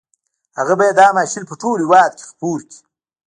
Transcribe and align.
هغه 0.57 0.73
بايد 0.79 0.95
دا 1.01 1.07
ماشين 1.17 1.43
په 1.47 1.55
ټول 1.61 1.77
هېواد 1.85 2.11
کې 2.17 2.25
خپور 2.31 2.57
کړي. 2.67 2.79